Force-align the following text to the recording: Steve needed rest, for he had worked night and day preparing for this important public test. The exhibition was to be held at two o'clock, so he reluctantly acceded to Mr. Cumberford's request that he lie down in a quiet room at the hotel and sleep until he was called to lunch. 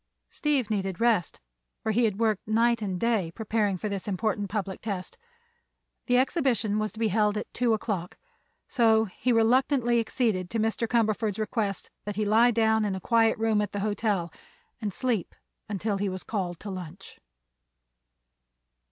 Steve 0.29 0.71
needed 0.71 0.99
rest, 0.99 1.41
for 1.83 1.91
he 1.91 2.05
had 2.05 2.19
worked 2.19 2.47
night 2.47 2.81
and 2.81 2.99
day 2.99 3.29
preparing 3.35 3.77
for 3.77 3.87
this 3.87 4.07
important 4.07 4.49
public 4.49 4.81
test. 4.81 5.15
The 6.07 6.17
exhibition 6.17 6.79
was 6.79 6.91
to 6.93 6.99
be 6.99 7.09
held 7.09 7.37
at 7.37 7.53
two 7.53 7.75
o'clock, 7.75 8.17
so 8.67 9.05
he 9.05 9.31
reluctantly 9.31 9.99
acceded 9.99 10.49
to 10.49 10.59
Mr. 10.59 10.87
Cumberford's 10.87 11.37
request 11.37 11.91
that 12.05 12.15
he 12.15 12.25
lie 12.25 12.49
down 12.49 12.83
in 12.83 12.95
a 12.95 12.99
quiet 12.99 13.37
room 13.37 13.61
at 13.61 13.73
the 13.73 13.81
hotel 13.81 14.33
and 14.81 14.91
sleep 14.91 15.35
until 15.69 15.97
he 15.99 16.09
was 16.09 16.23
called 16.23 16.59
to 16.61 16.71
lunch. 16.71 17.19